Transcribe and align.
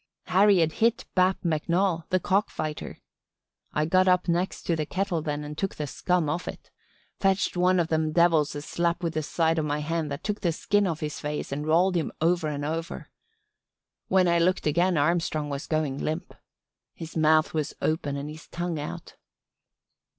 Harry 0.25 0.57
had 0.57 0.71
hit 0.71 1.05
Bap 1.13 1.37
McNoll 1.45 2.09
the 2.09 2.19
cock 2.19 2.49
fighter. 2.49 2.97
I 3.71 3.85
got 3.85 4.07
up 4.07 4.27
next 4.27 4.63
to 4.63 4.75
the 4.75 4.87
kettle 4.87 5.21
then 5.21 5.43
and 5.43 5.55
took 5.55 5.75
the 5.75 5.85
scum 5.85 6.27
off 6.27 6.47
it. 6.47 6.71
Fetched 7.19 7.55
one 7.55 7.79
of 7.79 7.89
them 7.89 8.11
devils 8.11 8.55
a 8.55 8.63
slap 8.63 9.03
with 9.03 9.13
the 9.13 9.21
side 9.21 9.59
of 9.59 9.65
my 9.65 9.77
hand 9.77 10.09
that 10.09 10.23
took 10.23 10.41
the 10.41 10.53
skin 10.53 10.87
off 10.87 11.01
his 11.01 11.19
face 11.19 11.51
and 11.51 11.67
rolled 11.67 11.93
him 11.95 12.11
over 12.19 12.47
and 12.47 12.65
over. 12.65 13.11
When 14.07 14.27
I 14.27 14.39
looked 14.39 14.65
again 14.65 14.97
Armstrong 14.97 15.51
was 15.51 15.67
going 15.67 15.99
limp. 15.99 16.33
His 16.95 17.15
mouth 17.15 17.53
was 17.53 17.75
open 17.79 18.15
and 18.17 18.27
his 18.27 18.47
tongue 18.47 18.79
out. 18.79 19.17